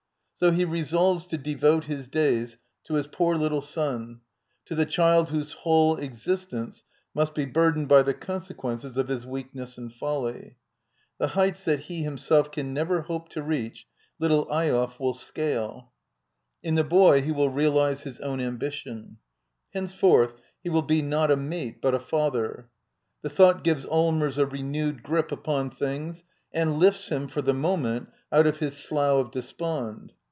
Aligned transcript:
So 0.35 0.49
he 0.49 0.65
resolves 0.65 1.27
to 1.27 1.37
devote 1.37 1.83
his 1.85 2.07
days 2.07 2.57
to 2.85 2.95
his 2.95 3.05
poor 3.05 3.35
little 3.37 3.61
son, 3.61 4.21
to 4.65 4.73
the 4.73 4.87
child 4.87 5.29
whose 5.29 5.51
whole 5.51 5.99
ex 5.99 6.25
istence 6.25 6.81
must 7.13 7.35
be 7.35 7.45
burdened 7.45 7.87
by 7.87 8.01
the 8.01 8.15
consequences 8.15 8.97
of 8.97 9.07
his 9.07 9.23
weakness 9.23 9.77
and 9.77 9.93
folly. 9.93 10.57
The 11.19 11.27
heights 11.37 11.63
that 11.65 11.81
he 11.81 12.01
himself 12.01 12.51
can 12.51 12.73
never 12.73 13.01
hope 13.03 13.29
to 13.29 13.43
reach. 13.43 13.85
Little 14.17 14.47
Eyolf 14.51 14.99
will 14.99 15.13
scale. 15.13 15.93
In 16.63 16.73
d 16.73 16.81
by 16.81 16.87
Google 16.87 16.97
Yi^ 16.97 16.97
INTRODUCTION 17.19 17.21
<«, 17.25 17.25
the 17.27 17.27
boy 17.27 17.27
he 17.27 17.31
will 17.31 17.49
realize 17.51 18.01
his 18.01 18.19
own 18.21 18.39
ambition. 18.41 19.17
Hence 19.75 19.93
^/ 19.93 19.95
forth 19.95 20.33
he 20.63 20.71
will 20.71 20.81
be, 20.81 21.03
not 21.03 21.29
a 21.29 21.37
mate, 21.37 21.83
but 21.83 21.93
a 21.93 21.99
father. 21.99 22.67
The 23.21 23.29
j 23.29 23.35
thought 23.35 23.63
gives 23.63 23.85
Allmers 23.85 24.39
a 24.39 24.47
renewed 24.47 25.03
grip 25.03 25.31
upon 25.31 25.69
things 25.69 26.23
I 26.51 26.61
and 26.61 26.79
lifts 26.79 27.09
him, 27.09 27.27
for 27.27 27.43
the 27.43 27.53
moment, 27.53 28.09
out 28.31 28.47
of 28.47 28.57
his 28.57 28.75
slough 28.75 29.23
of 29.27 29.31
\ 29.31 29.31
despond. 29.31 30.13